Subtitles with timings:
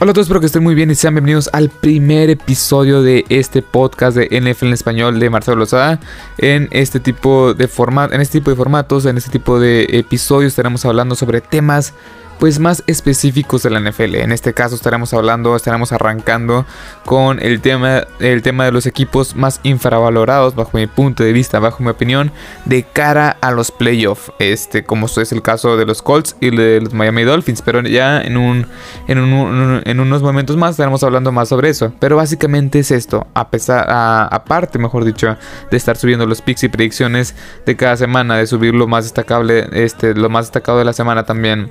[0.00, 3.24] Hola a todos, espero que estén muy bien y sean bienvenidos al primer episodio de
[3.28, 6.00] este podcast de NFL en español de Marcelo Lozada.
[6.36, 7.70] En este tipo de
[8.10, 11.94] en este tipo de formatos, en este tipo de episodios estaremos hablando sobre temas
[12.38, 14.16] pues más específicos de la NFL.
[14.16, 16.66] En este caso estaremos hablando, estaremos arrancando
[17.04, 21.58] con el tema, el tema de los equipos más infravalorados bajo mi punto de vista,
[21.58, 22.32] bajo mi opinión,
[22.64, 24.32] de cara a los playoffs.
[24.38, 27.62] Este, como es el caso de los Colts y de los Miami Dolphins.
[27.62, 28.66] Pero ya en un,
[29.06, 31.92] en, en unos momentos más estaremos hablando más sobre eso.
[31.98, 33.26] Pero básicamente es esto.
[33.34, 35.36] A pesar, aparte, mejor dicho,
[35.70, 37.34] de estar subiendo los picks y predicciones
[37.66, 41.24] de cada semana, de subir lo más destacable, este, lo más destacado de la semana
[41.24, 41.70] también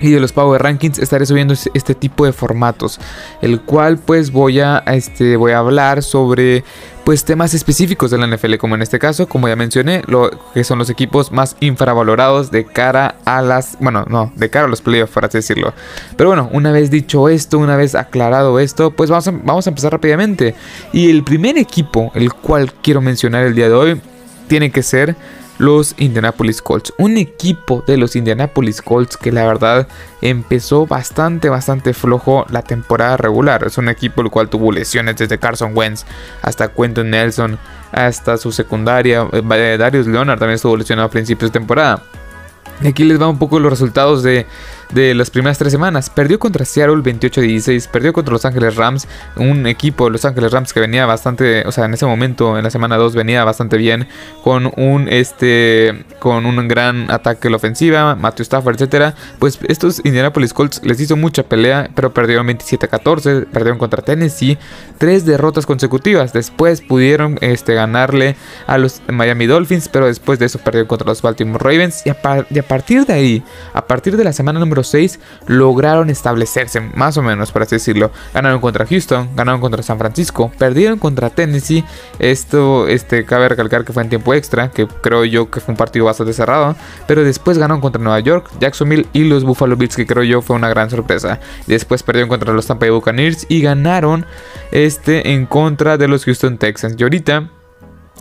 [0.00, 3.00] y de los Power Rankings estaré subiendo este tipo de formatos,
[3.40, 6.64] el cual pues voy a, este, voy a hablar sobre
[7.04, 10.64] pues temas específicos de la NFL, como en este caso, como ya mencioné, lo que
[10.64, 14.80] son los equipos más infravalorados de cara a las, bueno, no, de cara a los
[14.80, 15.74] playoffs, por así decirlo.
[16.16, 19.92] Pero bueno, una vez dicho esto, una vez aclarado esto, pues vamos vamos a empezar
[19.92, 20.54] rápidamente.
[20.92, 24.00] Y el primer equipo, el cual quiero mencionar el día de hoy,
[24.48, 25.14] tiene que ser
[25.58, 26.92] los Indianapolis Colts.
[26.98, 29.88] Un equipo de los Indianapolis Colts que la verdad
[30.20, 33.64] empezó bastante, bastante flojo la temporada regular.
[33.64, 36.04] Es un equipo el cual tuvo lesiones desde Carson Wentz
[36.42, 37.58] hasta Quentin Nelson,
[37.92, 39.28] hasta su secundaria.
[39.32, 42.02] Eh, Darius Leonard también estuvo lesionado a principios de temporada.
[42.84, 44.46] Aquí les va un poco los resultados de
[44.92, 46.10] de las primeras tres semanas.
[46.10, 50.72] Perdió contra Seattle 28-16, perdió contra Los Ángeles Rams, un equipo de Los Ángeles Rams
[50.72, 54.08] que venía bastante, o sea, en ese momento, en la semana 2 venía bastante bien
[54.42, 59.14] con un este con un gran ataque a la ofensiva, Matthew Stafford, etcétera.
[59.38, 64.58] Pues estos Indianapolis Colts les hizo mucha pelea, pero perdieron 27-14, perdieron contra Tennessee,
[64.98, 66.32] tres derrotas consecutivas.
[66.32, 71.22] Después pudieron este ganarle a los Miami Dolphins, pero después de eso perdieron contra los
[71.22, 72.16] Baltimore Ravens y a,
[72.50, 77.16] y a partir de ahí, a partir de la semana número 6 lograron establecerse, más
[77.16, 78.10] o menos, por así decirlo.
[78.32, 81.84] Ganaron contra Houston, ganaron contra San Francisco, perdieron contra Tennessee.
[82.18, 85.76] Esto, este, cabe recalcar que fue en tiempo extra, que creo yo que fue un
[85.76, 86.74] partido bastante cerrado.
[87.06, 90.56] Pero después ganaron contra Nueva York, Jacksonville y los Buffalo Bills, que creo yo fue
[90.56, 91.40] una gran sorpresa.
[91.66, 94.26] Después perdieron contra los Tampa Bay Buccaneers y ganaron
[94.72, 96.96] este en contra de los Houston Texans.
[96.98, 97.50] Y ahorita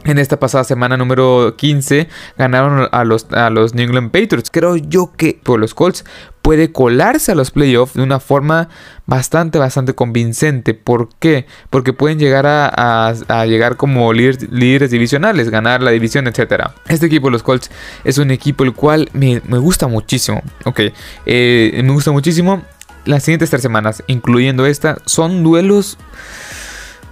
[0.06, 4.50] en esta pasada semana número 15 ganaron a los, a los New England Patriots.
[4.52, 6.04] Creo yo que por los Colts
[6.42, 8.70] puede colarse a los playoffs de una forma
[9.06, 10.74] bastante, bastante convincente.
[10.74, 11.48] ¿Por qué?
[11.70, 16.70] Porque pueden llegar a, llegar como líderes, divisionales, ganar la división, etc.
[16.88, 17.72] Este equipo, los Colts,
[18.04, 20.44] es un equipo el cual me, gusta muchísimo.
[20.66, 20.82] Ok,
[21.26, 22.62] eh, me gusta muchísimo.
[23.06, 25.98] Las siguientes tres semanas, incluyendo esta, son duelos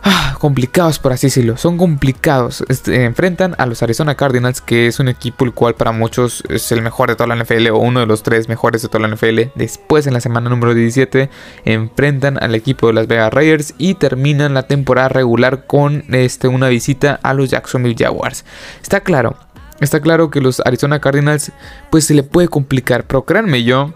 [0.04, 2.64] Ah, complicados por así decirlo, son complicados.
[2.70, 6.72] Este, enfrentan a los Arizona Cardinals, que es un equipo el cual para muchos es
[6.72, 9.16] el mejor de toda la NFL o uno de los tres mejores de toda la
[9.16, 9.52] NFL.
[9.54, 11.30] Después en la semana número 17
[11.66, 16.70] enfrentan al equipo de las Vegas Raiders y terminan la temporada regular con este, una
[16.70, 18.44] visita a los Jacksonville Jaguars.
[18.82, 19.36] Está claro,
[19.82, 21.52] está claro que los Arizona Cardinals
[21.92, 23.94] pues se le puede complicar, pero créanme yo,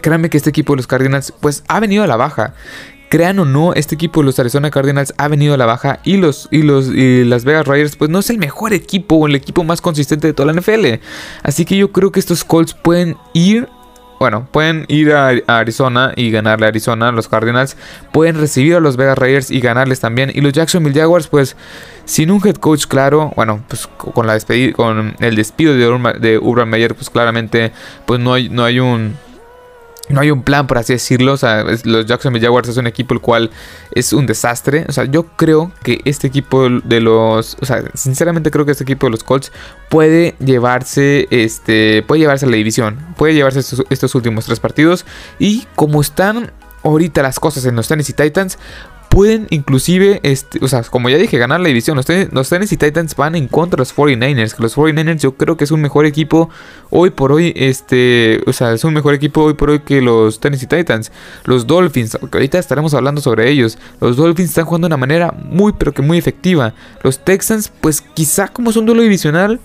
[0.00, 2.54] Créanme que este equipo de los Cardinals pues ha venido a la baja.
[3.14, 6.16] Crean o no, este equipo de los Arizona Cardinals ha venido a la baja y
[6.16, 9.62] los y los las Vegas Raiders pues no es el mejor equipo o el equipo
[9.62, 10.94] más consistente de toda la NFL.
[11.44, 13.68] Así que yo creo que estos Colts pueden ir
[14.18, 17.76] bueno, pueden ir a, Arizona y ganarle a Arizona, los Cardinals.
[18.12, 20.32] Pueden recibir a los Vegas Raiders y ganarles también.
[20.34, 21.56] Y los Jacksonville Jaguars, pues,
[22.06, 24.36] sin un head coach claro, bueno, pues con la
[24.74, 27.70] con el despido de, de Urban Meyer, pues claramente,
[28.06, 29.14] pues no hay, no hay un
[30.14, 31.32] no hay un plan, por así decirlo.
[31.32, 33.50] O sea, los Jacksonville Jaguars es un equipo el cual
[33.92, 34.86] es un desastre.
[34.88, 37.56] O sea, yo creo que este equipo de los.
[37.60, 39.52] O sea, sinceramente creo que este equipo de los Colts
[39.90, 41.26] puede llevarse.
[41.30, 42.02] Este.
[42.02, 42.98] Puede llevarse a la división.
[43.16, 45.04] Puede llevarse estos, últimos tres partidos.
[45.38, 46.52] Y como están
[46.82, 48.58] ahorita las cosas en los Tennessee Titans,
[49.14, 51.96] pueden inclusive, este, o sea, como ya dije, ganar la división.
[51.96, 54.56] Los, los, Tennessee Titans van en contra de los 49ers.
[54.56, 56.50] Que los 49ers yo creo que es un mejor equipo
[56.90, 57.52] hoy por hoy.
[57.54, 61.12] Este, o sea, es un mejor equipo hoy por hoy que los Tennessee Titans.
[61.44, 63.78] Los Dolphins, que ahorita estaremos hablando sobre ellos.
[64.00, 66.74] Los Dolphins están jugando de una manera muy, pero que muy efectiva.
[67.04, 69.60] Los Texans, pues quizá como es un duelo divisional,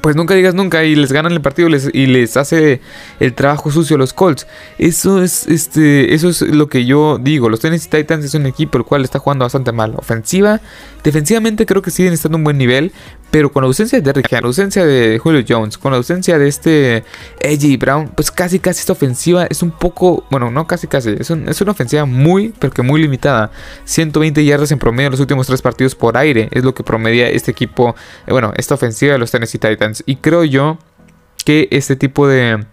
[0.00, 2.80] pues nunca digas nunca y les ganan el partido y les hace
[3.20, 4.46] el trabajo sucio a los Colts.
[4.78, 7.48] Eso es, este, eso es lo que yo digo.
[7.48, 9.94] Los Tennessee Titans es un equipo el cual está jugando bastante mal.
[9.96, 10.60] Ofensiva,
[11.04, 12.92] defensivamente creo que siguen estando en un buen nivel.
[13.32, 16.46] Pero con la ausencia de Derrick la ausencia de Julio Jones, con la ausencia de
[16.46, 17.02] este
[17.42, 21.30] AJ Brown, pues casi casi esta ofensiva es un poco, bueno, no casi casi, es,
[21.30, 23.50] es una ofensiva muy, pero que muy limitada.
[23.84, 27.28] 120 yardas en promedio en los últimos tres partidos por aire es lo que promedia
[27.28, 27.96] este equipo,
[28.26, 30.04] eh, bueno, esta ofensiva de los Tennessee Titans.
[30.04, 30.78] Y creo yo
[31.44, 32.66] que este tipo de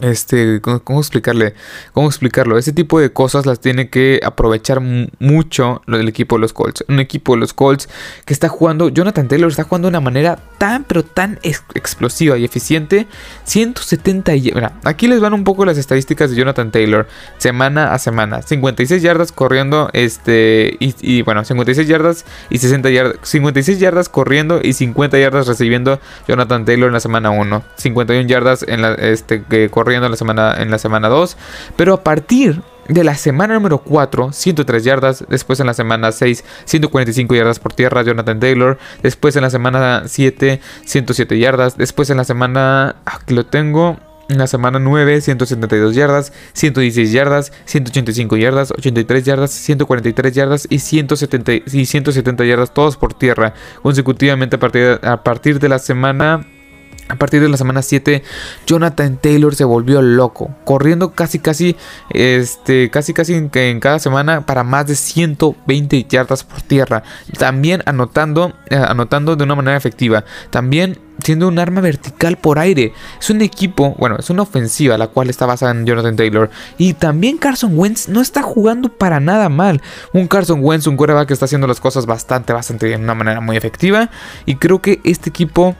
[0.00, 1.54] este, ¿cómo, explicarle?
[1.92, 2.58] ¿Cómo explicarlo?
[2.58, 6.84] Ese tipo de cosas las tiene que aprovechar mucho el equipo de los Colts.
[6.88, 7.88] Un equipo de los Colts
[8.24, 12.44] que está jugando, Jonathan Taylor está jugando de una manera tan, pero tan explosiva y
[12.44, 13.06] eficiente.
[13.44, 14.52] 170 y...
[14.84, 17.06] aquí les van un poco las estadísticas de Jonathan Taylor,
[17.38, 18.42] semana a semana.
[18.42, 23.16] 56 yardas corriendo, este, y, bueno, 56 yardas y 60 yardas.
[23.22, 27.62] 56 yardas corriendo y 50 yardas recibiendo Jonathan Taylor en la semana 1.
[27.76, 31.36] 51 yardas en la, este, que corriendo en la semana, en la semana 2.
[31.76, 35.24] Pero a partir de la semana número 4, 103 yardas.
[35.28, 38.78] Después en la semana 6, 145 yardas por tierra, Jonathan Taylor.
[39.02, 41.76] Después en la semana 7, 107 yardas.
[41.76, 42.96] Después en la semana...
[43.04, 43.98] Aquí lo tengo.
[44.28, 50.78] En la semana 9, 172 yardas, 116 yardas, 185 yardas, 83 yardas, 143 yardas y
[50.78, 53.52] 170, y 170 yardas, todos por tierra,
[53.82, 56.46] consecutivamente a partir, a partir de la semana
[57.08, 58.22] a partir de la semana 7,
[58.66, 61.76] Jonathan Taylor se volvió loco, corriendo casi casi
[62.10, 67.02] este casi casi en, cada semana para más de 120 yardas por tierra,
[67.38, 72.92] también anotando eh, anotando de una manera efectiva, también siendo un arma vertical por aire.
[73.20, 76.94] Es un equipo, bueno, es una ofensiva la cual está basada en Jonathan Taylor y
[76.94, 79.82] también Carson Wentz no está jugando para nada mal.
[80.12, 83.40] Un Carson Wentz, un quarterback que está haciendo las cosas bastante bastante de una manera
[83.40, 84.10] muy efectiva
[84.46, 85.76] y creo que este equipo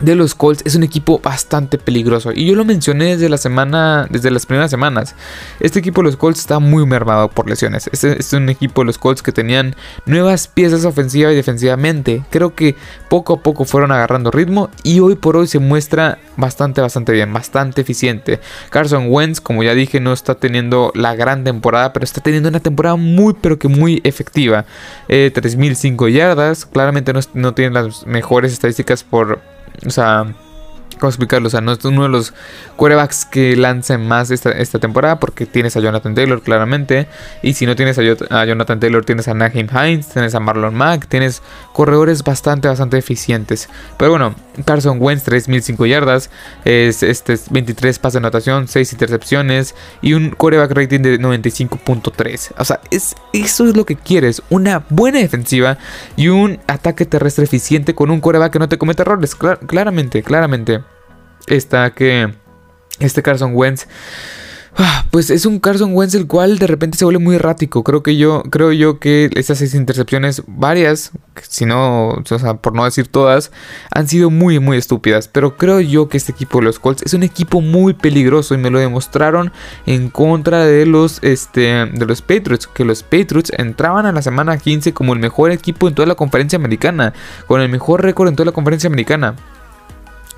[0.00, 2.30] de los Colts es un equipo bastante peligroso.
[2.34, 5.14] Y yo lo mencioné desde la semana, desde las primeras semanas.
[5.60, 7.88] Este equipo de los Colts está muy mermado por lesiones.
[7.92, 12.22] Este es un equipo de los Colts que tenían nuevas piezas ofensiva y defensivamente.
[12.30, 12.76] Creo que
[13.08, 17.32] poco a poco fueron agarrando ritmo y hoy por hoy se muestra bastante, bastante bien,
[17.32, 18.40] bastante eficiente.
[18.70, 22.60] Carson Wentz, como ya dije, no está teniendo la gran temporada, pero está teniendo una
[22.60, 24.66] temporada muy, pero que muy efectiva.
[25.08, 29.55] Eh, 3005 yardas, claramente no, no tiene las mejores estadísticas por
[29.86, 30.26] o sea,
[30.98, 31.48] ¿Cómo explicarlo?
[31.48, 32.32] O sea, no es uno de los
[32.76, 37.06] quarterbacks que lancen más esta, esta, temporada porque tienes a Jonathan Taylor claramente.
[37.42, 41.06] Y si no tienes a, Jonathan Taylor, tienes a Naheem Hines, tienes a Marlon Mack,
[41.06, 41.42] tienes
[41.74, 43.68] corredores bastante, bastante eficientes.
[43.98, 44.34] Pero bueno,
[44.64, 46.30] Carson Wentz, 3005 yardas,
[46.64, 52.52] es, este, 23 pases de anotación, 6 intercepciones y un quarterback rating de 95.3.
[52.56, 55.76] O sea, es, eso es lo que quieres: una buena defensiva
[56.16, 59.34] y un ataque terrestre eficiente con un quarterback que no te cometa errores.
[59.34, 60.85] claramente, claramente
[61.46, 62.32] está que
[63.00, 63.86] este Carson Wentz
[64.76, 67.82] ah, pues es un Carson Wentz el cual de repente se vuelve muy errático.
[67.84, 71.12] Creo que yo, creo yo que estas seis intercepciones, varias,
[71.48, 73.50] si no, o sea, por no decir todas,
[73.90, 75.28] han sido muy, muy estúpidas.
[75.28, 78.58] Pero creo yo que este equipo de los Colts es un equipo muy peligroso y
[78.58, 79.52] me lo demostraron
[79.86, 82.66] en contra de los, este, de los Patriots.
[82.66, 86.14] Que los Patriots entraban a la semana 15 como el mejor equipo en toda la
[86.14, 87.12] conferencia americana,
[87.46, 89.36] con el mejor récord en toda la conferencia americana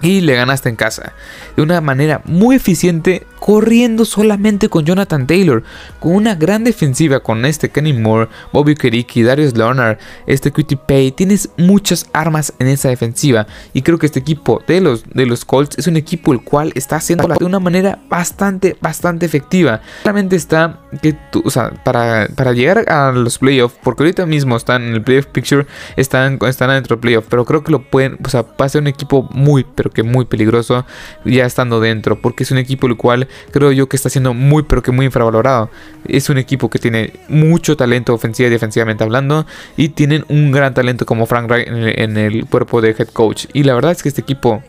[0.03, 1.13] y le ganaste en casa.
[1.57, 5.63] De una manera muy eficiente, corriendo solamente con Jonathan Taylor,
[6.01, 11.13] con una gran defensiva con este Kenny Moore, Bobby Keriki, Darius Leonard, este Cutie Pay.
[11.13, 15.45] Tienes muchas armas en esa defensiva y creo que este equipo de los, de los
[15.45, 19.81] Colts es un equipo el cual está haciendo de una manera bastante, bastante efectiva.
[20.05, 24.57] Realmente está que tú, o sea, para, para llegar a los playoffs, porque ahorita mismo
[24.57, 25.67] están en el playoff picture,
[25.97, 28.83] están, están adentro del playoff, pero creo que lo pueden, o sea, va a ser
[28.83, 30.85] un equipo muy, pero que muy peligroso
[31.25, 34.63] ya estando dentro, porque es un equipo el cual creo yo que está siendo muy,
[34.63, 35.71] pero que muy infravalorado.
[36.07, 40.75] Es un equipo que tiene mucho talento ofensiva y defensivamente hablando, y tienen un gran
[40.75, 43.47] talento como Frank Wright en el, cuerpo de head coach.
[43.53, 44.63] Y la verdad es que este equipo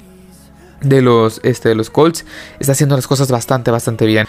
[0.81, 2.25] de los, este, de los Colts
[2.59, 4.27] está haciendo las cosas bastante, bastante bien.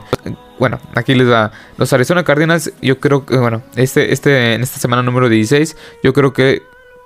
[0.58, 1.52] Bueno, aquí les va.
[1.76, 6.12] Los Arizona Cardinals, yo creo que, bueno, este, este, en esta semana número 16, yo
[6.12, 6.62] creo que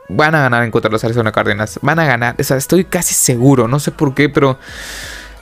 [0.09, 1.79] van a ganar en contra de los Arizona Cardinals.
[1.83, 2.37] Van a ganar.
[2.39, 3.69] O sea, estoy casi seguro.
[3.69, 4.59] No sé por qué, pero.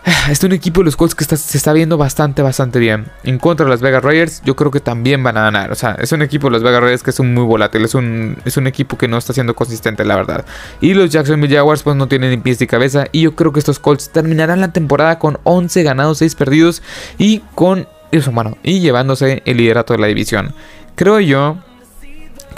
[0.05, 3.07] Este es un equipo de los Colts que se está viendo bastante, bastante bien.
[3.23, 5.71] En contra de las Vegas Raiders, yo creo que también van a ganar.
[5.71, 7.85] O sea, es un equipo de los Vegas Raiders que es muy volátil.
[7.85, 10.45] Es un, es un equipo que no está siendo consistente, la verdad.
[10.81, 13.05] Y los Jacksonville Jaguars, pues no tienen ni pies ni cabeza.
[13.13, 16.83] Y yo creo que estos Colts terminarán la temporada con 11 ganados, 6 perdidos.
[17.17, 17.87] Y con.
[18.11, 20.53] Eso, bueno, y llevándose el liderato de la división.
[20.97, 21.59] Creo yo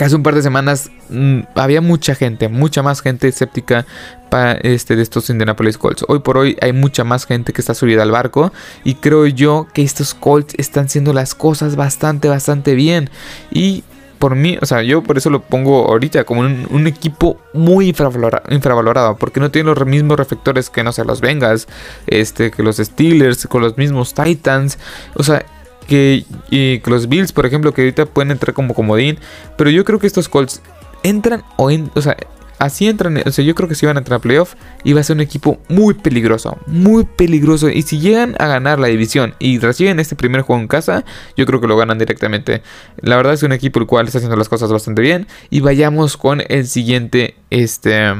[0.03, 3.87] hace un par de semanas mm, había mucha gente, mucha más gente escéptica
[4.31, 6.05] para este, de estos Indianapolis Colts.
[6.09, 9.69] Hoy por hoy hay mucha más gente que está subida al barco y creo yo
[9.73, 13.11] que estos Colts están haciendo las cosas bastante, bastante bien.
[13.53, 13.85] Y
[14.19, 19.17] por mí, o sea, yo por eso lo pongo ahorita como un, equipo muy infravalorado,
[19.19, 21.69] porque no tiene los mismos reflectores que, no sé, los Bengals,
[22.07, 24.79] este, que los Steelers, con los mismos Titans.
[25.15, 25.45] O sea,
[25.85, 26.25] que,
[26.87, 29.19] los Bills, por ejemplo, que ahorita pueden entrar como comodín.
[29.57, 30.63] Pero yo creo que estos Colts
[31.03, 32.17] entran o, en, o sea,
[32.59, 35.05] así entran, o sea, yo creo que si van a entrar a playoff, iba a
[35.05, 37.69] ser un equipo muy peligroso, muy peligroso.
[37.69, 41.05] Y si llegan a ganar la división y reciben este primer juego en casa,
[41.37, 42.63] yo creo que lo ganan directamente.
[43.01, 45.27] La verdad es un equipo el cual está haciendo las cosas bastante bien.
[45.51, 48.13] Y vayamos con el siguiente, este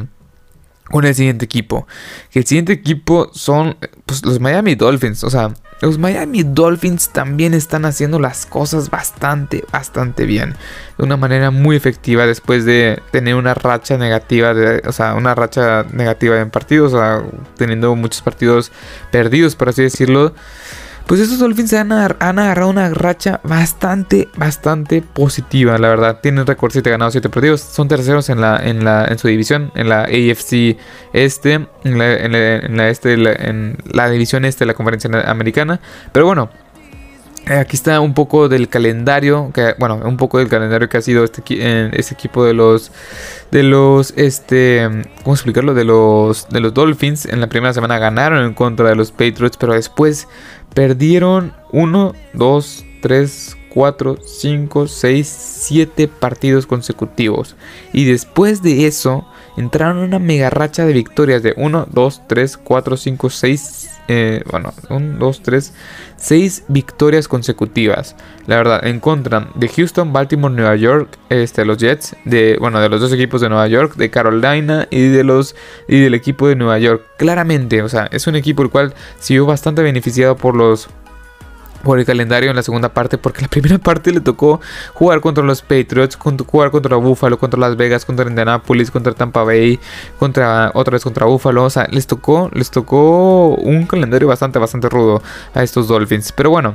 [0.91, 1.87] con el siguiente equipo.
[2.31, 3.77] Que el siguiente equipo son
[4.07, 5.25] pues, los Miami Dolphins.
[5.25, 10.55] O sea, los Miami Dolphins también están haciendo las cosas bastante, bastante bien.
[10.99, 14.55] De una manera muy efectiva después de tener una racha negativa,
[14.87, 17.23] o sea, una racha negativa en partidos, o sea,
[17.57, 18.73] teniendo muchos partidos
[19.11, 20.35] perdidos, por así decirlo.
[21.07, 26.21] Pues estos Dolphins han, han, agarrado una racha bastante, bastante positiva, la verdad.
[26.23, 27.61] Tienen récord 7 ganados, 7 perdidos.
[27.61, 30.79] Son terceros en, la, en, la, en su división, en la AFC
[31.13, 35.79] este, en la, este, en la división este de la conferencia americana.
[36.11, 36.49] Pero bueno,
[37.47, 41.25] eh, Aquí está un poco del calendario, bueno, un poco del calendario que ha sido
[41.25, 41.43] este,
[41.93, 42.91] este equipo de los,
[43.51, 44.89] de los, este,
[45.23, 45.75] ¿cómo explicarlo?
[45.75, 47.27] De los, de los Dolphins.
[47.27, 50.27] En la primera semana ganaron en contra de los Patriots, pero después
[50.75, 57.57] Perdieron 1, 2, 3, 4, 5, 6, 7 partidos consecutivos.
[57.93, 62.57] Y después de eso, entraron en una mega racha de victorias de 1, 2, 3,
[62.59, 63.91] 4, 5, 6.
[64.51, 65.75] bueno, 1, 2, 3,
[66.17, 68.17] 6 victorias consecutivas.
[68.47, 72.89] La verdad, en contra de Houston, Baltimore, Nueva York, este, los Jets, de, bueno, de
[72.89, 75.55] los dos equipos de Nueva York, de Carolina y de los
[75.89, 77.03] y del equipo de Nueva York.
[77.17, 80.89] Claramente, o sea, es un equipo el cual siguió bastante beneficiado por los
[81.85, 84.61] por el calendario en la segunda parte, porque la primera parte le tocó
[84.95, 89.79] jugar contra los Patriots, jugar contra Buffalo, contra Las Vegas, contra Indianapolis, contra Tampa Bay,
[90.19, 94.89] contra otra vez contra Buffalo, o sea, les tocó, les tocó un calendario bastante, bastante
[94.89, 95.23] rudo
[95.55, 96.33] a estos Dolphins.
[96.33, 96.75] Pero bueno,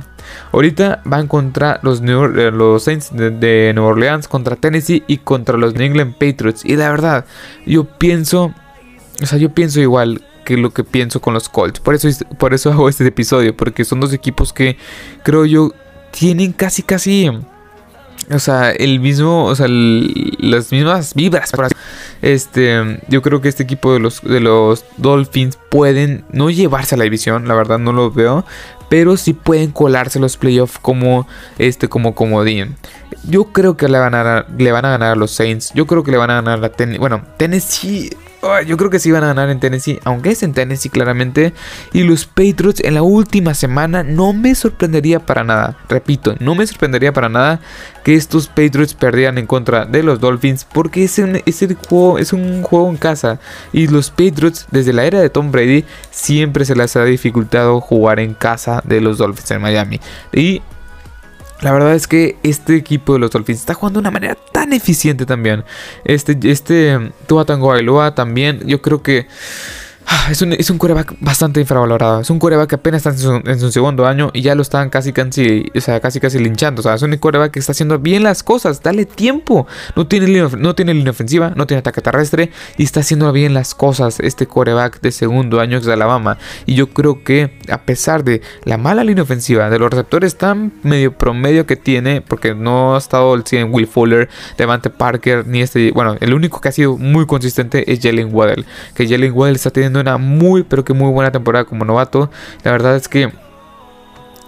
[0.52, 5.58] ahorita van contra los, eh, los Saints de, de Nueva Orleans, contra Tennessee y contra
[5.58, 6.64] los New England Patriots.
[6.64, 7.24] Y la verdad,
[7.66, 8.54] yo pienso,
[9.22, 11.78] o sea, yo pienso igual que lo que pienso con los Colts.
[11.78, 14.76] Por eso, por eso hago este episodio, porque son dos equipos que
[15.22, 15.72] creo yo
[16.10, 17.30] tienen casi, casi...
[18.32, 21.52] O sea, el mismo, o sea, las mismas vibras.
[22.22, 26.98] Este, yo creo que este equipo de los, de los Dolphins pueden no llevarse a
[26.98, 28.44] la división, la verdad no lo veo,
[28.88, 31.26] pero sí pueden colarse los playoffs como
[31.58, 32.76] este, como comodín.
[33.24, 35.72] Yo creo que le van a, le van a ganar a los Saints.
[35.74, 36.98] Yo creo que le van a ganar a Tennessee.
[36.98, 38.10] Bueno, Tennessee
[38.66, 41.52] yo creo que sí van a ganar en Tennessee, aunque es en Tennessee claramente.
[41.92, 45.76] Y los Patriots en la última semana no me sorprendería para nada.
[45.88, 47.60] Repito, no me sorprendería para nada
[48.02, 50.64] que estos Patriots perdieran en contra de los Dolphins.
[50.64, 51.42] Porque es un,
[51.88, 53.38] juego, es un juego en casa.
[53.72, 58.20] Y los Patriots, desde la era de Tom Brady, siempre se les ha dificultado jugar
[58.20, 60.00] en casa de los Dolphins en Miami.
[60.32, 60.62] Y
[61.60, 64.72] la verdad es que este equipo de los Dolphins está jugando de una manera tan
[64.72, 65.64] eficiente también.
[66.04, 67.70] Este, este Tua Tango
[68.12, 69.26] también, yo creo que
[70.30, 72.20] es un, es un coreback bastante infravalorado.
[72.20, 75.12] Es un coreback que apenas está en su, segundo año y ya lo están casi
[75.12, 76.80] casi, o sea, casi casi linchando.
[76.80, 78.82] O sea, es un coreback que está haciendo bien las cosas.
[78.82, 79.66] Dale tiempo.
[79.96, 83.54] No tiene, línea, no tiene línea ofensiva, no tiene ataque terrestre y está haciendo bien
[83.54, 86.38] las cosas este coreback de segundo año de Alabama.
[86.66, 90.72] Y yo creo que a pesar de la mala línea ofensiva, de los receptores tan
[90.82, 95.60] medio promedio que tiene, porque no ha estado el 100 Will Fuller, Devante Parker, ni
[95.60, 98.66] este, bueno, el único que ha sido muy consistente es Jalen Waddell.
[98.94, 102.30] Que Jalen Waddell está teniendo una muy, pero que muy buena temporada como novato.
[102.64, 103.32] La verdad es que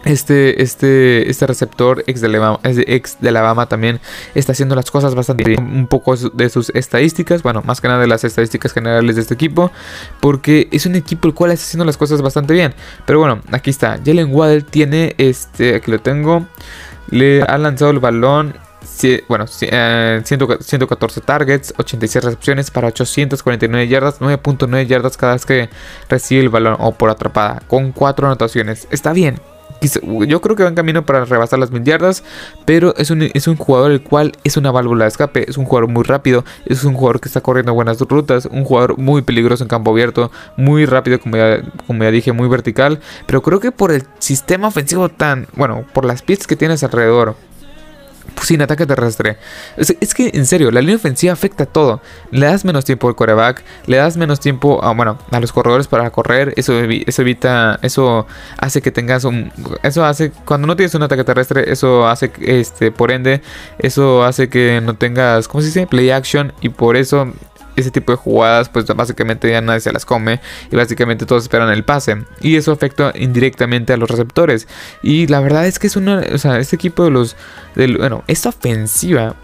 [0.04, 4.00] este, este, este receptor ex de, Alabama, ex de Alabama también
[4.35, 5.62] está haciendo las cosas bastante bien.
[5.62, 9.35] Un poco de sus estadísticas, bueno, más que nada de las estadísticas generales de este
[9.35, 9.71] equipo,
[10.21, 12.75] porque es un equipo el cual está haciendo las cosas bastante bien.
[13.06, 14.00] Pero bueno, aquí está.
[14.04, 16.47] Jalen Waddell tiene, este, aquí lo tengo,
[17.11, 18.54] le ha lanzado el balón
[19.28, 19.70] bueno, 114
[21.20, 25.68] eh, targets, 86 recepciones para 849 yardas, 9.9 yardas cada vez que
[26.08, 28.86] recibe el balón o por atrapada, con 4 anotaciones.
[28.90, 29.40] Está bien.
[30.28, 32.22] Yo creo que va en camino para rebasar las mil yardas,
[32.64, 35.64] pero es un, es un jugador el cual es una válvula de escape, es un
[35.64, 39.64] jugador muy rápido, es un jugador que está corriendo buenas rutas, un jugador muy peligroso
[39.64, 43.72] en campo abierto, muy rápido, como ya, como ya dije, muy vertical, pero creo que
[43.72, 47.34] por el sistema ofensivo tan, bueno, por las piezas que tienes alrededor,
[48.42, 49.36] sin ataque terrestre.
[49.76, 52.00] Es, que, en serio, la línea ofensiva afecta a todo.
[52.30, 55.88] Le das menos tiempo al coreback, le das menos tiempo a, bueno, a los corredores
[55.88, 56.52] para correr.
[56.56, 58.26] Eso, evita, eso
[58.58, 59.52] hace que tengas un.
[59.82, 63.42] Eso hace, cuando no tienes un ataque terrestre, eso hace, este, por ende,
[63.78, 65.86] eso hace que no tengas, ¿cómo se dice?
[65.86, 66.52] Play action.
[66.60, 67.32] Y por eso
[67.76, 71.70] ese tipo de jugadas, pues básicamente ya nadie se las come y básicamente todos esperan
[71.70, 72.24] el pase.
[72.40, 74.68] Y eso afecta indirectamente a los receptores.
[75.02, 77.36] Y la verdad es que es una, o sea, este equipo de los,
[77.74, 79.34] bueno, esta ofensiva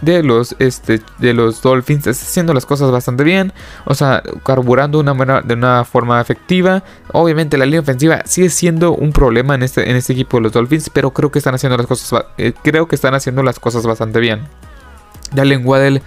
[0.00, 3.52] de los, este, de los Dolphins está haciendo las cosas bastante bien.
[3.84, 6.82] O sea, carburando una de una forma efectiva.
[7.12, 10.52] Obviamente la línea ofensiva sigue siendo un problema en este, en este equipo de los
[10.52, 10.90] Dolphins.
[10.90, 12.24] Pero creo que están haciendo las cosas.
[12.36, 14.46] Eh, creo que están haciendo las cosas bastante bien.
[15.34, 16.02] Jalen Waddell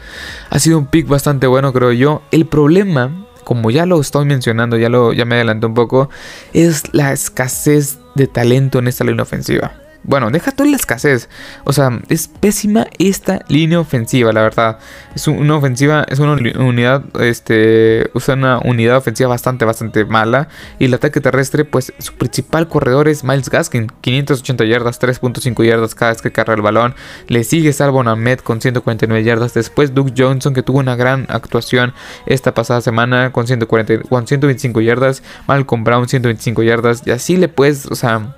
[0.50, 2.22] ha sido un pick bastante bueno, creo yo.
[2.32, 6.10] El problema, como ya lo estoy mencionando, ya, lo, ya me adelanté un poco,
[6.54, 9.81] es la escasez de talento en esta línea ofensiva.
[10.04, 11.30] Bueno, deja toda la escasez.
[11.64, 14.80] O sea, es pésima esta línea ofensiva, la verdad.
[15.16, 20.48] Es una ofensiva, es una unidad, este, usa una unidad ofensiva bastante, bastante mala.
[20.80, 25.94] Y el ataque terrestre, pues su principal corredor es Miles Gaskin, 580 yardas, 3.5 yardas
[25.94, 26.96] cada vez que carga el balón.
[27.28, 29.54] Le sigue Salvo Ahmed con 149 yardas.
[29.54, 31.94] Después Duke Johnson, que tuvo una gran actuación
[32.26, 35.22] esta pasada semana con, 140, con 125 yardas.
[35.46, 37.04] Malcolm Brown, 125 yardas.
[37.06, 38.36] Y así le puedes, o sea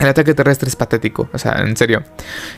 [0.00, 2.02] el ataque terrestre es patético, o sea, en serio.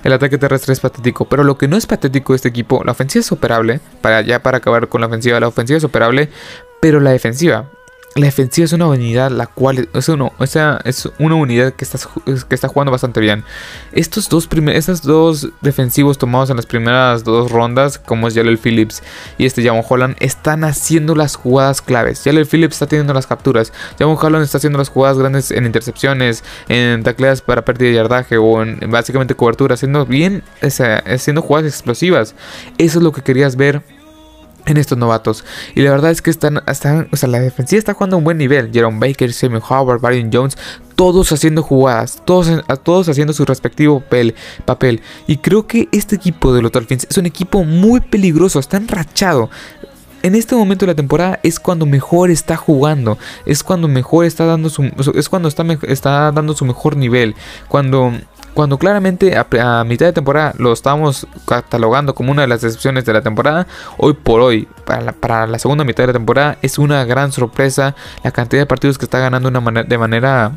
[0.04, 2.92] El ataque terrestre es patético, pero lo que no es patético de este equipo, la
[2.92, 6.28] ofensiva es operable, para ya para acabar con la ofensiva, la ofensiva es operable,
[6.80, 7.68] pero la defensiva,
[8.14, 10.80] la defensiva es una unidad la cual es, o sea,
[11.18, 13.44] una unidad que está, jugando bastante bien.
[13.92, 19.02] Estos dos, estos dos defensivos tomados en las primeras dos rondas, como es Jaleel Phillips
[19.38, 22.22] y este Jamon Holland, están haciendo las jugadas claves.
[22.22, 23.72] Jaleel Phillips está teniendo las capturas.
[23.98, 28.36] Jamon Holland está haciendo las jugadas grandes en intercepciones, en tacleadas para pérdida de yardaje
[28.36, 32.34] o en básicamente cobertura, haciendo bien, haciendo jugadas explosivas.
[32.78, 33.82] Eso es lo que querías ver
[34.66, 35.44] en estos novatos.
[35.74, 38.24] Y la verdad es que están, están, o sea, la defensiva está jugando a un
[38.24, 38.70] buen nivel.
[38.72, 40.56] Jerome Baker, Samuel Howard, Brian Jones,
[40.96, 42.48] todos haciendo jugadas, todos,
[42.82, 45.02] todos haciendo su respectivo papel, papel.
[45.26, 49.50] Y creo que este equipo de los Dolphins es un equipo muy peligroso, está enrachado.
[50.22, 54.44] En este momento de la temporada es cuando mejor está jugando, es cuando mejor está
[54.44, 54.84] dando su,
[55.16, 57.34] es cuando está, está dando su mejor nivel,
[57.66, 58.12] cuando
[58.54, 63.12] cuando claramente a, mitad de temporada lo estábamos catalogando como una de las decepciones de
[63.12, 63.66] la temporada,
[63.96, 68.30] hoy por hoy, para la, segunda mitad de la temporada, es una gran sorpresa la
[68.30, 70.52] cantidad de partidos que está ganando una de manera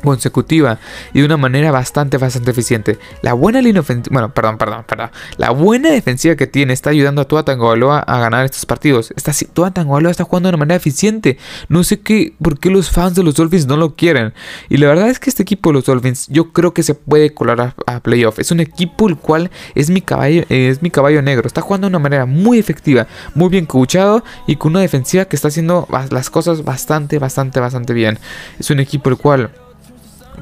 [0.00, 0.78] consecutiva
[1.12, 2.98] y de una manera bastante bastante eficiente.
[3.22, 5.10] La buena línea ofensiva, bueno, perdón, perdón, perdón.
[5.36, 9.12] La buena defensiva que tiene está ayudando a Tua Tagovailoa a ganar estos partidos.
[9.16, 11.38] Está Tua Tagovailoa está jugando de una manera eficiente.
[11.68, 14.32] No sé qué por qué los fans de los Dolphins no lo quieren.
[14.68, 17.32] Y la verdad es que este equipo de los Dolphins yo creo que se puede
[17.34, 18.38] colar a, playoff.
[18.38, 21.46] Es un equipo el cual es mi caballo es mi caballo negro.
[21.46, 25.36] Está jugando de una manera muy efectiva, muy bien coachado y con una defensiva que
[25.36, 28.18] está haciendo las cosas bastante bastante bastante bien.
[28.58, 29.50] Es un equipo el cual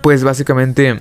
[0.03, 1.01] pues básicamente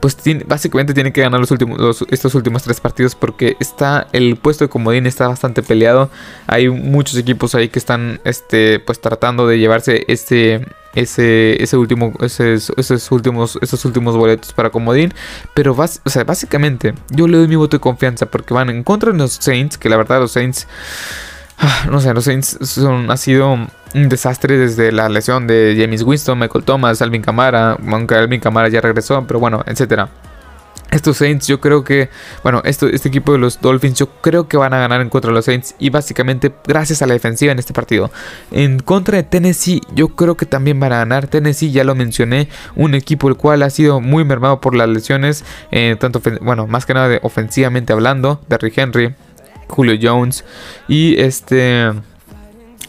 [0.00, 4.64] pues básicamente tiene que ganar los últimos estos últimos tres partidos porque está el puesto
[4.64, 6.10] de comodín está bastante peleado.
[6.46, 12.12] Hay muchos equipos ahí que están este pues tratando de llevarse este ese, ese último
[12.20, 15.12] esos, últimos esos últimos boletos para comodín.
[15.54, 19.32] Pero básicamente yo le doy mi voto de confianza porque van en contra de los
[19.32, 20.66] Saints que la verdad los Saints
[21.90, 22.58] no sé, los Saints
[23.08, 28.14] ha sido un desastre desde la lesión de James Winston, Michael Thomas, Alvin Kamara, aunque
[28.14, 30.08] Alvin Kamara ya regresó, pero bueno, etcétera.
[30.90, 32.10] Estos Saints, yo creo que,
[32.42, 35.30] bueno, esto, este equipo de los Dolphins, yo creo que van a ganar en contra
[35.30, 38.10] de los Saints y básicamente gracias a la defensiva en este partido.
[38.52, 41.26] En contra de Tennessee, yo creo que también van a ganar.
[41.26, 45.44] Tennessee, ya lo mencioné, un equipo el cual ha sido muy mermado por las lesiones,
[45.72, 49.14] eh, tanto, bueno, más que nada de ofensivamente hablando, de Rick Henry,
[49.68, 50.44] Julio Jones.
[50.88, 51.92] Y este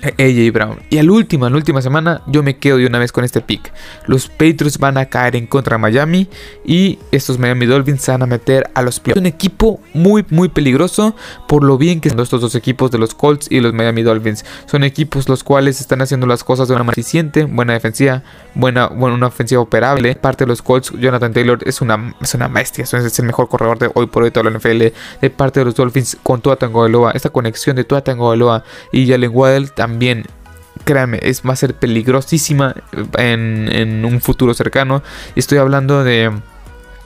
[0.04, 0.80] AJ Brown.
[0.90, 3.42] Y al último, en la última semana, yo me quedo de una vez con este
[3.42, 3.72] pick.
[4.06, 6.28] Los Patriots van a caer en contra de Miami
[6.66, 9.20] y estos Miami Dolphins se van a meter a los playoffs.
[9.20, 11.16] Un equipo muy, muy peligroso
[11.48, 14.46] por lo bien que son estos dos equipos de los Colts y los Miami Dolphins.
[14.66, 18.88] Son equipos los cuales están haciendo las cosas de una manera eficiente, buena defensiva, buena,
[18.88, 20.16] bueno, una ofensiva operable.
[20.16, 23.80] Parte de los Colts, Jonathan Taylor es una, es una bestia, es el mejor corredor
[23.80, 24.84] de hoy por hoy de la NFL.
[25.22, 29.32] De parte de los Dolphins con Tua Tagovailoa, esta conexión de Tua Tagovailoa y Jalen
[29.34, 29.87] Waddell también
[30.84, 32.76] créanme, es, va a ser peligrosísima
[33.18, 35.04] en, un futuro cercano.
[35.36, 36.32] Estoy hablando de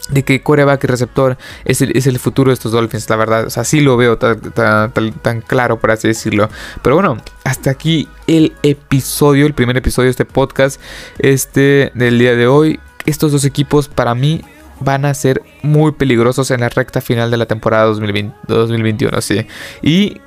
[0.09, 3.45] de que coreback y receptor es el, es el, futuro de estos Dolphins, la verdad.
[3.45, 4.41] O sea, sí lo veo tan,
[4.91, 6.49] tan, claro, por así decirlo.
[6.81, 10.81] Pero bueno, hasta aquí el episodio, el primer episodio de este podcast
[11.19, 12.79] este, del día de hoy.
[13.05, 14.41] Estos dos equipos para mí
[14.81, 19.47] van a ser muy peligrosos en la recta final de la temporada 2020, 2021, sí.
[19.81, 20.19] Y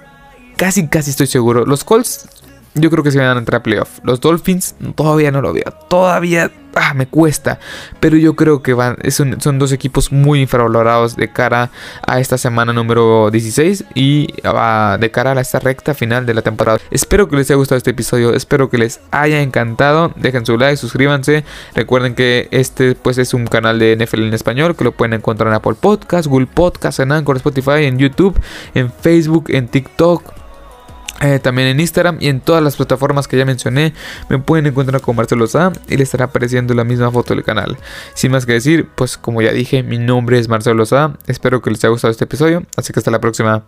[0.57, 1.67] casi, casi estoy seguro.
[1.67, 2.29] Los Colts
[2.75, 4.01] yo creo que se van a entrar a playoff.
[4.03, 5.71] Los Dolphins todavía no lo veo.
[5.89, 7.59] Todavía ah, me cuesta.
[8.01, 11.71] Pero yo creo que van, son, dos equipos muy infravalorados de cara
[12.07, 16.43] a esta semana número 16 y ah, de cara a esta recta final de la
[16.43, 16.79] temporada.
[16.91, 20.13] Espero que les haya gustado este episodio, espero que les haya encantado.
[20.17, 21.45] Dejen su like, suscríbanse.
[21.75, 25.49] Recuerden que este pues es un canal de NFL en español que lo pueden encontrar
[25.49, 28.39] en Apple Podcast, Google Podcast, en Anchor, Spotify, en YouTube,
[28.75, 30.44] en Facebook, en TikTok
[31.21, 33.95] eh, también en Instagram y en todas las plataformas que ya mencioné
[34.29, 37.77] me pueden encontrar con Marcelo Sá y le estará apareciendo la misma foto del canal.
[38.15, 41.15] Sin más que decir, pues como ya dije, mi nombre es Marcelo Sá.
[41.27, 42.65] Espero que les haya gustado este episodio.
[42.77, 43.65] Así que hasta la próxima.